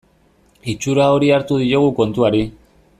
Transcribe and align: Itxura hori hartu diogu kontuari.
Itxura 0.73 1.05
hori 1.17 1.29
hartu 1.37 1.61
diogu 1.67 1.93
kontuari. 2.03 2.45